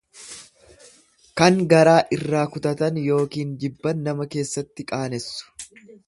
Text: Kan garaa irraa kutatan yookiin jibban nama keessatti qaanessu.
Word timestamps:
Kan 1.41 1.59
garaa 1.73 1.97
irraa 2.17 2.45
kutatan 2.55 2.97
yookiin 3.01 3.51
jibban 3.65 4.01
nama 4.07 4.27
keessatti 4.37 4.87
qaanessu. 4.93 5.77